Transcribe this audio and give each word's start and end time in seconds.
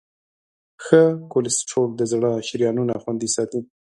ښه 0.83 1.01
کولیسټرول 1.31 1.89
د 1.95 2.01
زړه 2.11 2.31
شریانونه 2.47 2.93
خوندي 3.01 3.29
ساتي. 3.35 3.61